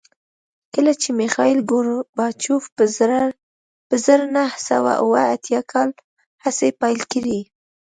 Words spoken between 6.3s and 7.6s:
هڅې پیل کړې